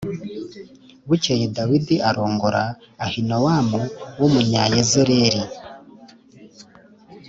[1.07, 2.63] Bukeye Dawidi arongora
[3.05, 3.81] Ahinowamu
[4.19, 5.43] w’Umunyayezerēli